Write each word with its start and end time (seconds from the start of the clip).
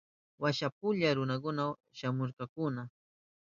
Washapuralla 0.41 1.09
runakuna 1.17 1.63
shamurkakuna. 1.97 2.83